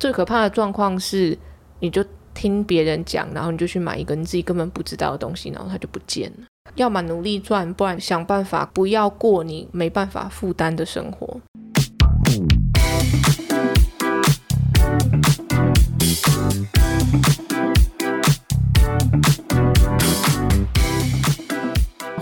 [0.00, 1.36] 最可怕的状况是，
[1.80, 2.02] 你就
[2.32, 6.46] 听别人讲，然后你就去买一个你自己根本不知道的东西，然后它就不见了。
[6.76, 11.38] 要么努力赚，不然想办法不要过你没办法负担的生活。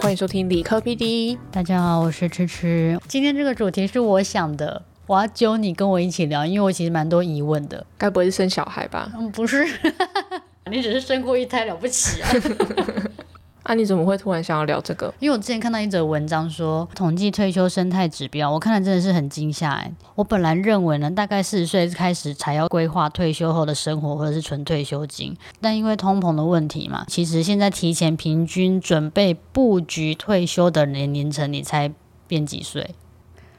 [0.00, 2.98] 欢迎收听理科 PD，大家好，我是迟迟。
[3.06, 7.84] 今天这个主题是我想的，我要揪你跟我一起聊，因为我其实蛮多疑问的。
[7.96, 9.10] 该不会是生小孩吧？
[9.16, 9.66] 嗯，不是，
[10.70, 12.28] 你只是生过一胎了不起啊。
[13.64, 15.12] 啊，你怎么会突然想要聊这个？
[15.18, 19.92] 因为我之前看到一则文章说，统计退休生态指标，我看了真的是很惊吓哎。
[20.14, 31.92] 我本来认为呢，大概四十岁开始才要规划退休后的生活或者是存退休金，但因为通膨的问题嘛，其实现在提前平均准备布局退休的年龄层，你才
[32.26, 32.94] 变几岁？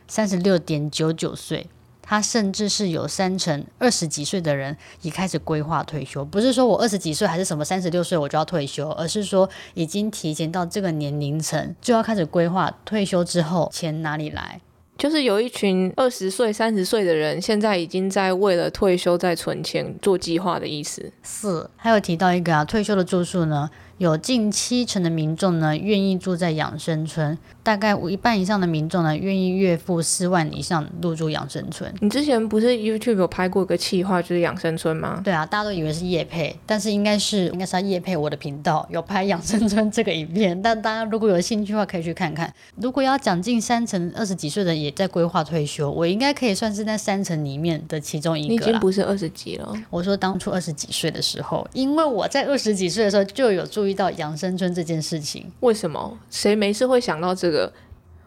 [0.10, 1.70] 三十六点九九岁。
[2.02, 14.60] 他甚至是有三成二十几岁的人已开始规划退休，不是说我二十几岁还是什么三十六岁我就要退休，而是说已经提前到这个年龄层就要开始规划退休之后钱哪里来。
[14.98, 21.14] 就是有一群二十岁、三十岁的人，现在已经在为了退休在存钱做计划的意思。
[21.22, 23.70] 是，还有提到一个啊，退休的住宿呢。
[24.00, 27.38] 有近七成的民众呢，愿意住在养生村。
[27.62, 31.94] 大概一半以上的民众呢，愿意月付四万以上入住养生村。
[32.00, 35.22] 你之前不是 YouTube 有拍过一个企划，就是养生村吗？
[35.22, 40.60] 对啊，大家都以为是叶配，但是应该是应该是叶配我的频道有拍养生村这个影片。
[40.62, 42.52] 但大家如果有兴趣的话，可以去看看。
[42.78, 48.48] 如果要讲近三成二十几岁的也在规划退休，我应该可以算是在三成里面的其中一个。
[48.48, 49.74] 你已经不是二十几了。
[49.90, 55.52] 我说当初二十几岁的时候，因为我在二十几岁的时候就有注意到养生村这件事情。
[55.62, 56.18] 为什么？
[56.30, 57.72] 谁没事会想到这个？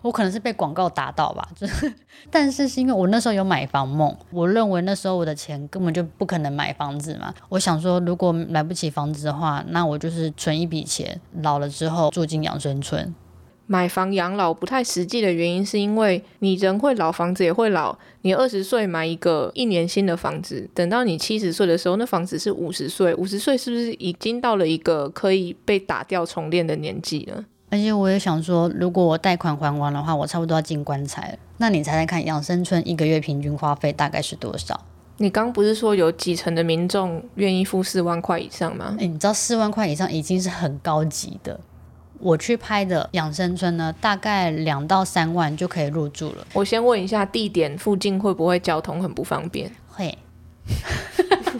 [0.03, 1.93] 我可能是被广告打到吧，就是
[2.29, 7.33] 但是是因为我那时候有买房梦，我认为那时候我的钱根本就不可能买房子嘛。
[7.49, 13.15] 我想说，如果买不起房子的话，那我就是存一笔钱，老了之后住进养生村。
[13.67, 17.97] 买房养老不太实际的原因，是因为你人会老，房子也会老。
[18.23, 27.45] 你二十岁买一个一年新的房子，等到你七十岁的时候，那房子是五十岁，五十岁是不是已经到了一个可以被打掉重练的年纪了？
[27.71, 31.39] 而且我也想说，如果我贷款还完的话，我差不多要进棺材了。
[31.57, 34.79] 那你猜猜看，养生村一个月平均花费大概是多少？
[35.17, 38.97] 你刚不是说有几成的民众愿意付四万块以上吗？
[39.01, 41.59] 哎，你知道四万块以上已经是很高级的。
[42.23, 46.47] 我去拍的养生村呢，大概两到三万就可以入住了。
[46.53, 49.69] 我先问一下，地点附近会不会交通很不方便？
[49.89, 50.17] 会。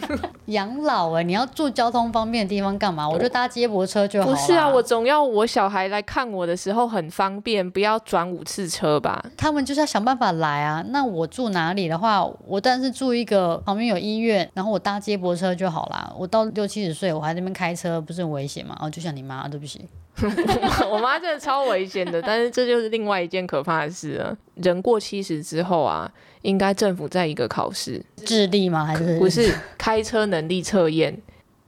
[0.47, 3.07] 养老哎，你要住交通方便的地方干嘛？
[3.07, 4.35] 我就搭接驳车就好了。
[4.35, 9.23] 不是啊，我总要我小孩来看我的时候很方便，不要转五次车吧？
[9.37, 10.83] 他们就是要想办法来啊。
[10.89, 16.13] 那我住哪里的话，我但是住一个旁边有医院，然后我搭接驳车就好啦。
[16.17, 18.77] 我到六七十岁，我还那边开车，不是很危险吗？
[18.81, 19.87] 哦，就像你妈，对不起。
[20.91, 24.37] 我妈真的超危险的，但是这就是另外一件可怕的事了。
[24.55, 26.09] 人过七十之后啊，
[26.43, 28.85] 应该政府在一个考试，智力吗？
[28.85, 31.17] 还是不是开车能力测验？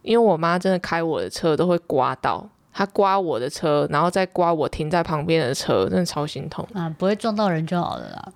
[0.04, 6.88] 因为我妈真的开我的车都会刮到，她刮我的车，然后再刮我停在旁边的车，真的超心痛啊！
[6.98, 8.32] 不会撞到人就好了啦，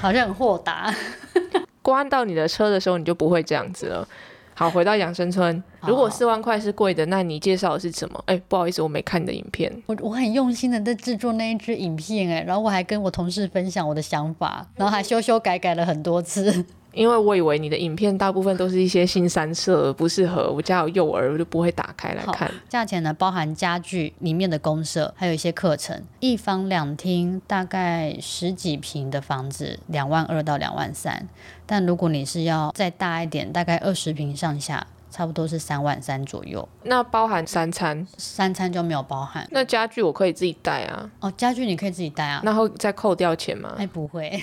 [0.00, 0.92] 好像很豁达。
[1.82, 4.08] 刮到你的车的时候，你就不会这样子了。
[4.54, 5.62] 好，回到养生村。
[5.80, 8.22] 如果四万块是贵的，那你介绍的是什么？
[8.26, 9.72] 哎，不好意思，我没看你的影片。
[9.86, 16.64] 我我很用心的在制作那一支影片，哎，然后我还跟我同事分享我的想法，然后还修修改改了很多次。
[16.92, 22.50] 因为我以为你的影片大部分都是一些新三色，不适合我家有幼儿，我就不会打开来看。
[22.68, 26.02] 价钱呢，包含家具里面的公社，还有一些课程。
[26.20, 31.26] 一房两厅，大概十几平的房子，两万二到两万三。
[31.64, 36.68] 但如果你是要再大一点，大概二十平上下，差不多是三万三左右。
[36.82, 38.06] 那包含三餐？
[38.18, 39.48] 三餐就没有包含。
[39.50, 41.10] 那家具我可以自己带啊？
[41.20, 42.42] 哦，家具你可以自己带啊？
[42.44, 43.74] 那会再扣掉钱吗？
[43.78, 44.42] 哎，不会。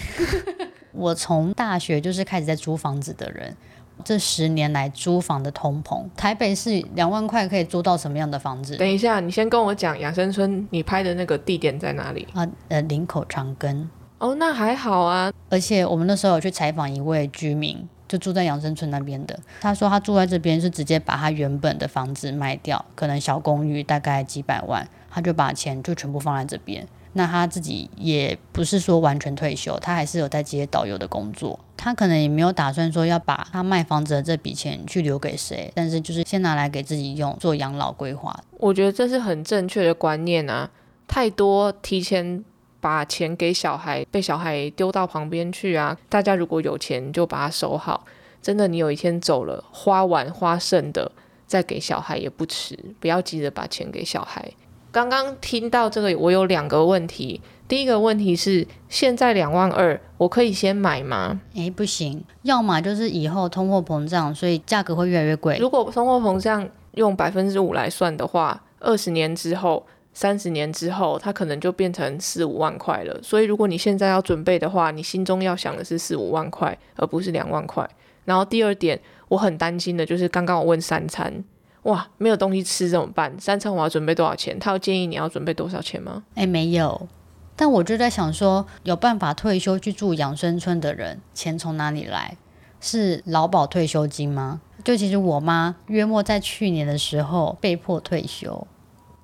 [0.99, 3.55] 我从大学就是开始在租房子的人，
[4.03, 8.75] 这十年来租房的通膨，台北市两万块可以租到什么样的房子？
[8.75, 12.28] 等一下，你先跟我讲养生村，你拍的那个地点在哪里？
[12.34, 13.87] 啊，呃，林口长庚。
[14.17, 15.31] 哦，那还好啊。
[15.49, 26.85] 而且我们那时候有去采访一位居民，就住在养生村那边的，他说他住在这边是直接把他原本的房子卖掉，可能小公寓大概几百万，他就把钱就全部放在这边。
[27.14, 31.59] 那他自己也不是说完全退休，他还是有在接导游的工作。
[31.76, 38.38] 他可能也没有打算说要把他卖房子的这笔钱去留给谁，但是就是先拿来给自己用，做养老规划。
[38.58, 40.70] 我觉得这是很正确的观念啊！
[41.08, 42.44] 太多提前
[42.79, 45.97] 把钱给小孩，被小孩丢到旁边去啊！
[46.09, 48.05] 大家如果有钱就把它收好。
[48.41, 51.12] 真的你有一天走了，花完花剩的
[51.47, 54.50] 再给小孩也不迟，不要急着把钱给小孩。
[54.91, 57.41] 刚刚听到这个，我有两个问题。
[57.68, 61.40] 第一个问题是，现在两万二，我可以先买吗？
[61.53, 65.58] 诶，不行，要么就是以后通货膨胀，所以价格会越来越贵。
[65.59, 73.20] 如果通货膨胀用百分之五来算的话，二十年之后、三十年之后，它可能就变成四五万块了。
[73.22, 77.88] 所以如果你现在要准备的话，你心中要想的是四五万块，而不是两万块。
[78.26, 81.44] 然后第二点，我很担心的就是刚刚我问三餐，
[81.84, 83.34] 哇，没有东西吃怎么办？
[83.40, 84.59] 三餐我要准备多少钱？
[84.59, 86.23] 他有建议你要准备多少钱吗？
[86.35, 87.08] 诶，没有。
[87.55, 92.37] 但我就在想说，有办法退休去住养生村的人，钱从哪里来？
[92.81, 94.61] 是劳保退休金吗？
[94.84, 98.66] 就其实我妈约莫在去年的时候被迫退休，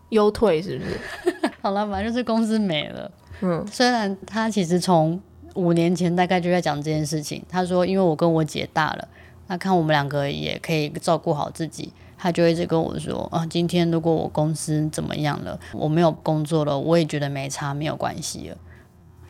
[0.10, 1.52] 优退是不是？
[1.62, 3.10] 好了，反正就是公司没了。
[3.42, 5.22] 嗯，虽然她其实从
[5.56, 9.08] 五年前大概就在讲这件事情，她说因为我跟我姐大了，
[9.48, 11.94] 那看我们两个也可以照顾好自己。
[12.18, 18.58] 他就一直跟我说啊，今天如果我公司怎么样了，我没有工作了，我也觉得没差，没有关系了。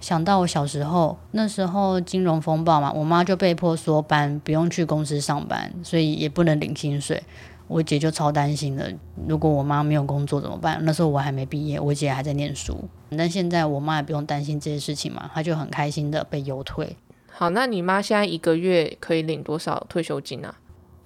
[0.01, 7.23] 想到我小时候，那时候金融风暴嘛，我妈就被迫缩班，不用去公司上班，所以也不能领薪水。
[7.67, 8.93] 我姐就超担心的，
[9.27, 10.79] 如果我妈没有工作怎么办？
[10.83, 12.77] 那时候我还没毕业，我姐还在念书。
[13.17, 16.95] 但现在我妈也不用担心这些事情嘛，她就很开心的被优退。
[17.31, 20.53] 好，那你妈现在一个月可以领多少退休金啊？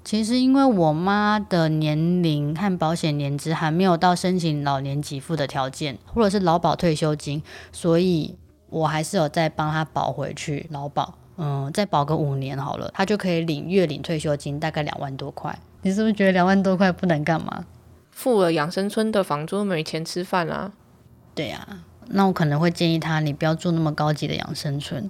[0.04, 8.36] 其实，因为我妈的年龄和保险年资还没有到申请老年给付的条件，或者是劳保退休金，所以
[8.70, 11.14] 我还是有再帮她保回去劳保。
[11.38, 15.58] 嗯，再保个五年好了，她就可以领月领退休金，大概两万多块。
[15.84, 17.66] 你是不是觉得两万多块不能干嘛？
[18.12, 20.72] 付了养生村的房租，没钱吃饭啊。
[21.36, 21.66] 对呀，
[22.08, 25.10] 那我可能会建议她，你不要住那么高级的养生村。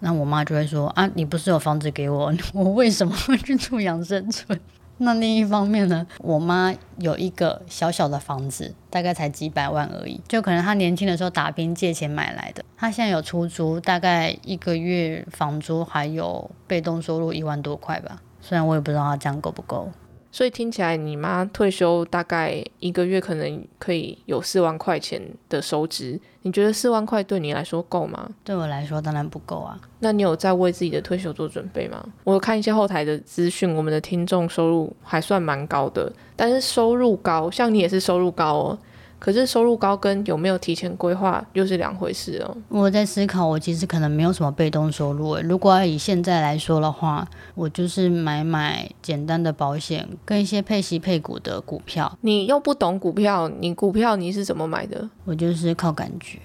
[0.00, 4.58] 那我妈就会说啊，你不是有房子给我， 我为什么会去住养生村？
[5.02, 12.62] 那另一方面呢，我妈有一个小小的房子，大概才几百万而已，就可能她年轻的时候打拼借钱买来的。
[12.76, 18.20] 她现在有出租，大概一个月房租还有被动收入一万多块吧。
[18.42, 19.90] 虽然我也不知道她这样够不够。
[20.32, 28.30] 所以听起来，你妈退休大概一个月可能可以有四万块钱的收支，你觉得四万块对你来说够吗？
[28.44, 29.78] 对我来说当然不够啊。
[29.98, 32.04] 那你有在为自己的退休做准备吗？
[32.22, 38.78] 我看一些后台的资讯，我们的听众收入还算蛮高的，但是收入高，像你也是收入高哦。
[39.20, 42.56] 可是收入高跟有没有提前规划又是两回事哦。
[42.70, 45.36] 我在思考，我其实可能没有什么被动收入。
[45.44, 52.18] 如果要以现在来说的话，我就是买买简单的保险跟一些配息配股的股票。
[52.22, 55.08] 你又不懂股票，你股票你是怎么买的？
[55.26, 56.38] 我就是靠感觉。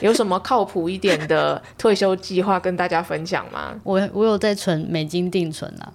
[0.00, 3.74] 有什么靠谱一点的退休计划跟大家分享吗？
[3.82, 5.92] 我我有在存美金定存啊。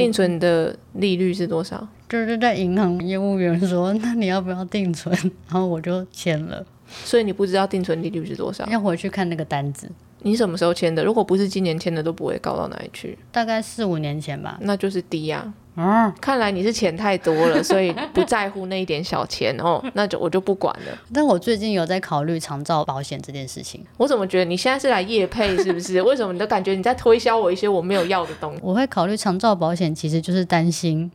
[0.00, 1.86] 定存的利率是多少？
[2.08, 5.14] 就是在银行业务员说，那你要不要定存？
[5.48, 6.64] 然后我就签了。
[7.04, 8.66] 所以你不知道定存利率是多少？
[8.66, 9.90] 要回去看那个单子。
[10.22, 11.02] 你什么时候签的？
[11.04, 13.18] 如果不是今年签的，都不会高到哪里去。
[13.32, 14.58] 大概四五年前吧。
[14.60, 15.52] 那就是低呀。
[15.76, 19.82] 嗯，看来你是钱太多了，所以不在乎那一点小钱哦。
[19.94, 20.98] 那就我就不管了。
[21.14, 23.82] 但我最近有在考虑长照保险这件事情。
[23.96, 26.02] 我怎么觉得你现在是来夜配是不是？
[26.02, 28.60] 为什么你都感觉你在推销我一些我没有要的东西？
[28.62, 31.10] 我会考虑长照保险，其实就是担心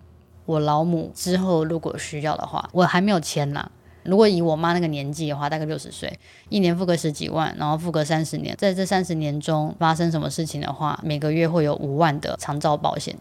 [0.46, 3.70] 我老母之后如果需要的话，我还没有签呢。
[4.06, 6.20] 如果以我妈那个年纪的话，大概六十岁，
[6.50, 13.16] 一年付个十几万，然后付个三十年，在这三十年中发生什么事情的话，每个月会有五万的长照保险。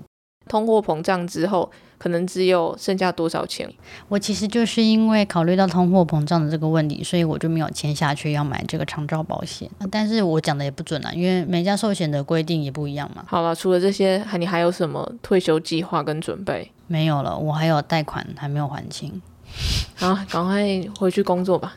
[0.47, 3.67] 通货膨胀之后，可能只有剩下多少钱？
[4.11, 9.71] 我其实就是因为考虑到通货膨胀的这个问题，所以我就没有签下去要买这个长照保险。
[9.91, 13.25] 但是我讲的也不准啊，因为每家寿险的规定也不一样嘛。
[13.27, 16.71] 好了，除了这些，还你还有什么退休计划跟准备？
[16.87, 19.23] 没有了，我还有贷款还没有还清。
[19.97, 20.63] 好，赶快
[20.99, 21.75] 回去工作吧，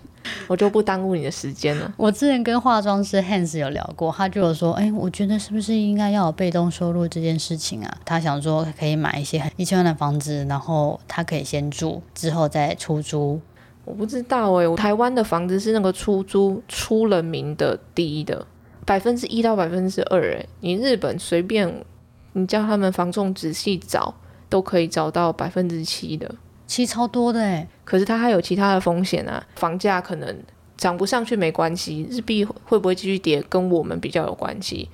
[0.47, 1.93] 我就不耽误你的时间了。
[1.95, 7.97] 我之前跟化妆师 Hans 有聊过，他就有说，哎，我觉得是不是应该要有被动收入这件事情啊？
[8.03, 13.39] 他想说可以买一些一千万的房子，然后他可以先住，之后再出租。
[13.85, 18.45] 我不知道哎，台湾的房子是那个出租出了名的第一的，
[18.85, 21.85] 百分之一到百分之二哎，你日本随便
[22.33, 24.13] 你叫他们房仲仔细找，
[24.49, 26.35] 都可以找到百分之七的。
[26.67, 30.37] 七超多的诶，可是它还有其他的风险啊，房价可能
[30.75, 34.89] 涨不上去没关系，日币会不会继续跌跟我们比较有关系。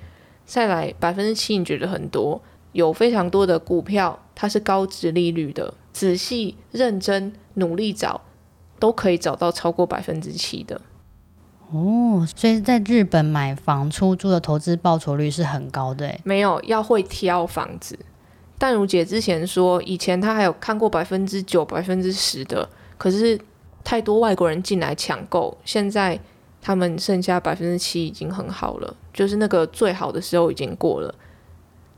[0.45, 2.41] 再来百分之七，你觉得很多？
[2.73, 8.21] 有非常多的股票它是高值利率的，仔细认真努力找，
[8.79, 10.81] 都可以找到超过百分之七的。
[11.71, 16.15] 哦，所以在日本买房出租的投资报酬率是很高的。
[16.23, 17.97] 没有要会挑房子。
[18.57, 22.67] 淡如姐之前说，以前她还有看过百分之九、百分之十的，
[22.97, 23.39] 可是
[23.83, 26.19] 太多外国人进来抢购，现在
[26.61, 31.13] 他们剩下百分之七已经很好了，就是那个最好的时候已经过了。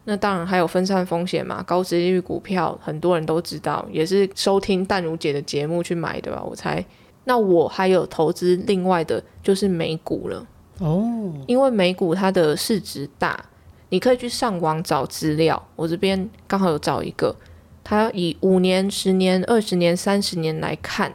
[0.06, 6.84] 那当然还有分散风险嘛，高值利率股票很多人都知道，也是收听淡如姐的节目去买的吧，我猜。
[7.24, 10.48] 那我还有投资另外的就是美股了
[10.78, 13.44] 哦，因为美股它的市值大，
[13.90, 15.68] 你可以去上网找资料。
[15.76, 17.36] 我这边刚好有找一个，
[17.84, 21.14] 它以五年、十年、二十年、三十年来看，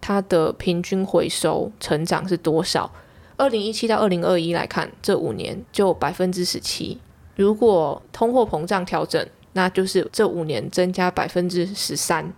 [0.00, 2.90] 它的平均回收成长是多少？
[3.36, 6.98] 二零一七到二零二一来看，这五年就百分之十七。
[7.36, 12.32] 如果通货膨胀调整，那就是这五年增加百分之十三。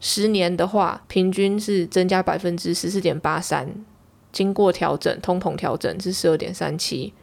[0.00, 3.72] 十年的话，平均是增加百分之十四点八三，
[4.32, 7.14] 经过调整，通膨调整是十二点三七。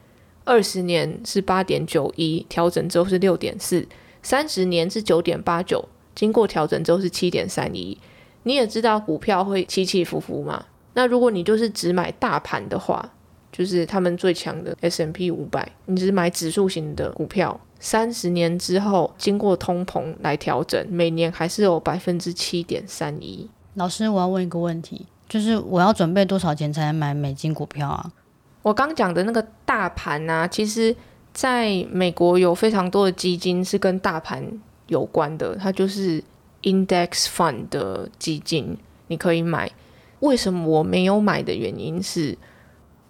[0.44, 3.86] 二十年是八点九一，调整之后是六点四。
[4.22, 7.96] 三十年是九点八九，经过调整之后是七点三一。
[8.42, 10.64] 你也知道股票会起起伏伏嘛？
[10.94, 13.12] 那如果你就是只买大盘的话，
[13.52, 17.60] 就是他们最强的 S M P 五百，你只买指数型的股票。
[17.78, 23.48] 三十年之后，经过通膨来调整，每年还是有百分之七点三一。
[23.74, 28.12] 老师，我要问一个问题，就是我要准备多少钱才能买美金股票啊？
[28.62, 30.94] 我刚讲的那个大盘啊，其实
[31.32, 34.44] 在美国有非常多的基金是跟大盘
[34.88, 36.22] 有关的，它就是
[36.62, 38.76] index fund 的基金，
[39.06, 39.70] 你可以买。
[40.20, 42.36] 为什么我没有买的原因是？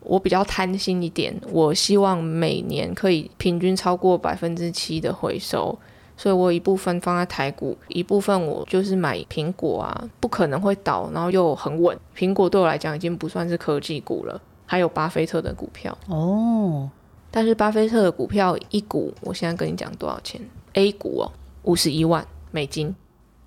[0.02, 5.78] 我比较贪心一点，我希望每年可以平均超过百分之七的回收，
[6.16, 11.98] 所以我一部分放在台股，一部分我就是买苹果啊，不可能会倒，然后又很稳。
[12.16, 14.40] 苹果对我来讲已经不算是科技股了，
[14.70, 16.88] 还有巴菲特的股票哦。
[17.28, 20.40] 但是巴菲特的股票一股，我现在跟你讲多少钱
[20.74, 21.32] ？A 股哦，
[21.64, 22.94] 五十一万美金。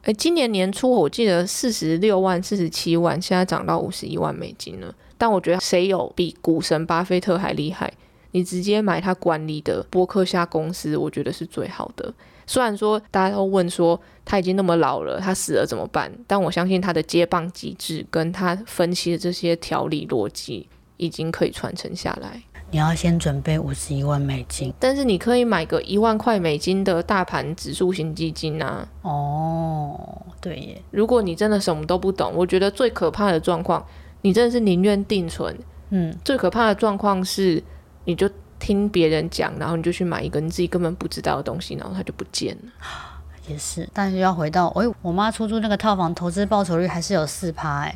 [0.02, 4.94] 诶，今年年初我记得四十六万、四十七万，现在涨到五十一万美金了。
[5.18, 7.94] 但我觉得谁有比股神巴菲特还厉害？
[8.32, 12.14] 你直接买他管理的波克夏公司，我觉得是最好的。
[12.46, 16.12] 虽然说大家都问说他已经那么老了，他死了怎么办？
[16.28, 22.42] 但我相信他的接棒机制跟他分析的这些条理逻辑，已经可以传承下来。
[22.72, 28.88] 你要先准备五十一万美金，但是你可以买个一万块美金的大盘指数型基金啊。
[29.04, 30.82] 哦，对耶。
[30.90, 33.86] 如果你真的什么都不懂，我觉得最可怕的状况。
[34.22, 35.54] 你真的是宁愿定存，
[35.90, 37.62] 嗯，最可怕的状况是，
[38.06, 42.72] 你就听别人讲，然后你就去买一个你自己根本不知道的东西，然后它就不见了。
[43.50, 47.96] 也是，但是要回到，哎，我妈出租那个套房，投资报酬率还是有四趴，哎，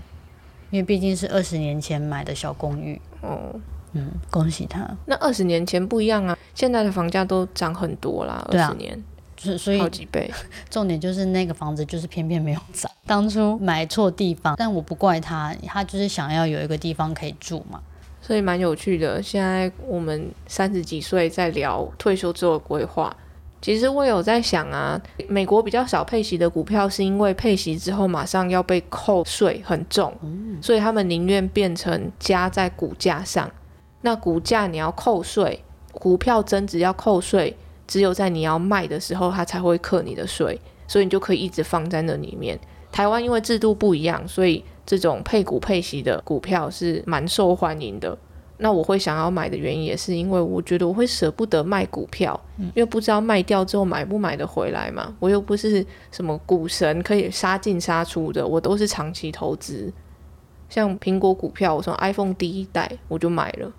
[0.70, 3.00] 因为毕竟是二十年前买的小公寓。
[3.22, 3.54] 哦，
[3.94, 4.88] 嗯，恭喜他。
[5.06, 9.02] 那二十年前不一样啊，现在的房价都涨很多啦，二十年。
[9.40, 10.32] 是，所以好几倍。
[10.70, 14.56] 重点就是那个房子就是偏偏没有涨，当初买错地方。
[14.58, 17.80] 但我不怪他，他就是想要有一个地方可以住嘛。
[18.20, 19.22] 所以蛮有趣的。
[19.22, 23.16] 现在我们三十几岁在聊退休之后的规划，
[23.62, 30.14] 其实我有在想啊，美国比较少配息的股票，是因为配息之后马上要被扣税很重，
[30.62, 33.50] 所以他们宁愿变成加在股价上。
[34.02, 37.56] 那股价你要扣税，股票增值要扣税。
[37.88, 40.60] 只有在你要卖的时候，它才会克你的税，
[40.90, 42.60] 所以你就可以一直放在那里面。
[42.92, 48.18] 台湾因为制度不一样，所以这种配股配息的股票是蛮受欢迎的。
[48.58, 55.16] 那我会想要买的原因，也是因为我觉得我会舍不得卖股票，因为不知道卖掉之后买不买得回来嘛。
[55.20, 59.94] 我又不是什么股神，可以杀进杀出的，我都是长期投资。
[60.70, 63.72] 像苹果股票，我从 iPhone 第一代我就买了。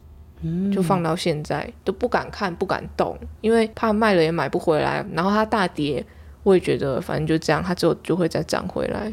[0.73, 5.04] 就放到现在都不敢看不敢动，因为怕卖了也买不回来。
[5.12, 6.06] 然后它大跌，
[6.44, 9.12] 我也觉得反正就这样，它之后就会再涨回来。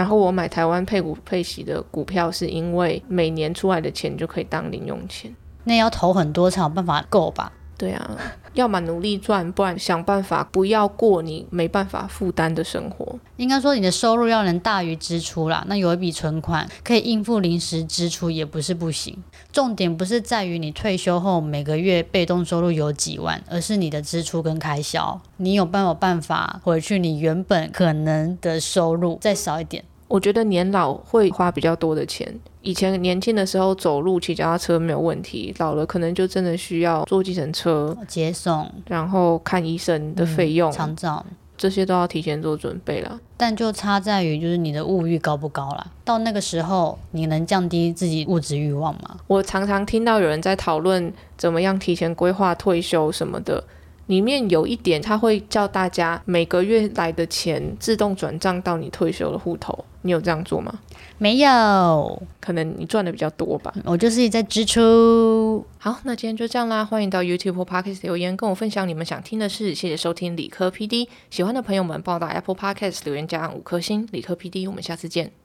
[0.00, 5.30] 然后我买台湾配股配息的股票，是因为每年出来的钱就可以当零用钱。
[5.64, 7.52] 那要投很多才有办法够吧？
[7.76, 8.10] 对啊，
[8.54, 13.18] 要么努力赚，不然想办法不要过你没办法负担的生活。
[13.36, 19.22] 应该说你的收入要能大于支出啦，那有一笔存款可以应付临时支出也不是不行。
[19.52, 29.84] 重点不是在于你退休后每个月被动收入有几万，而是你的支出跟开销，你有办有办法回去你原本可能的收入再少一点。
[30.10, 32.28] 我觉得年老会花比较多的钱。
[32.62, 41.24] 以前年轻的时候走路骑脚踏车没有问题，老了可能就真的需要坐计程车接送，然后看医生的费用、长照。
[41.56, 43.20] 这些都要提前做准备了。
[43.36, 45.86] 但就差在于就是你的物欲高不高啦。
[46.04, 49.16] 到那个时候，你能降低自己物质欲望吗？
[49.28, 53.62] 我常常听到有人在讨论怎么样提前规划退休什么的。
[54.10, 59.84] 里面有一点，他会叫大家每个月来的钱自动转账到你退休的户头。
[60.02, 60.80] 你有这样做吗？
[61.18, 63.72] 没有，可能你赚的比较多吧。
[63.84, 65.64] 我就是在支出。
[65.78, 66.84] 好，那今天就这样啦。
[66.84, 69.72] 欢迎到 YouTube 或 Podcast 留言，跟我分享你们想听的事。
[69.76, 74.08] 谢谢收听理科 PD，喜欢的朋友们，帮我到 Apple Podcast 留言加五颗星。
[74.10, 75.39] 理科 PD，我们下次见。